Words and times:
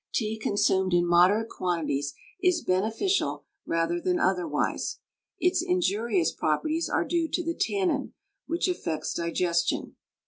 Tea 0.15 0.39
consumed 0.39 0.95
in 0.95 1.05
moderate 1.05 1.49
quantities 1.49 2.15
is 2.41 2.63
beneficial 2.63 3.43
rather 3.67 4.01
than 4.01 4.19
otherwise. 4.19 4.97
Its 5.39 5.61
injurious 5.61 6.31
properties 6.31 6.89
are 6.89 7.05
due 7.05 7.27
to 7.27 7.43
the 7.43 7.53
tannin, 7.53 8.13
which 8.47 8.67
affects 8.67 9.13
digestion. 9.13 9.95